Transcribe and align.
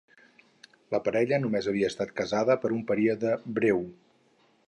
La 0.95 0.99
parella 1.07 1.39
només 1.43 1.67
havia 1.71 1.91
estat 1.93 2.15
casada 2.21 2.57
per 2.65 2.73
un 2.79 2.83
període 2.93 3.37
breu. 3.61 3.87